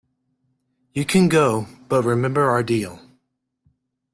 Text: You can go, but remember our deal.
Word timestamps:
You 0.95 1.05
can 1.05 1.29
go, 1.29 1.67
but 1.87 2.03
remember 2.05 2.49
our 2.49 2.63
deal. 2.63 2.99